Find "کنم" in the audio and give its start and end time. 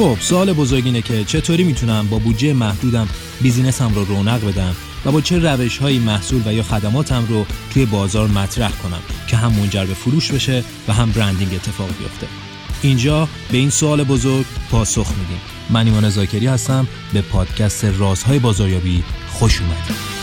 8.70-9.00